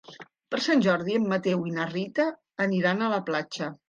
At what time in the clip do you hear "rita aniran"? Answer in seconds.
1.91-3.05